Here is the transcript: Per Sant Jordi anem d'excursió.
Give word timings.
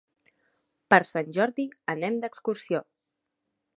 Per 0.93 0.99
Sant 1.09 1.29
Jordi 1.39 1.67
anem 1.95 2.17
d'excursió. 2.25 2.85